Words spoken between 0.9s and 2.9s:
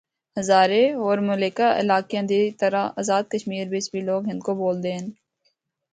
ہور ملحقہ علاقیاں دی طرح